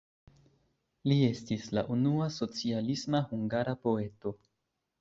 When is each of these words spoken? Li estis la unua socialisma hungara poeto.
Li 1.11 1.17
estis 1.27 1.67
la 1.79 1.83
unua 1.97 2.31
socialisma 2.39 3.25
hungara 3.31 3.79
poeto. 3.87 4.37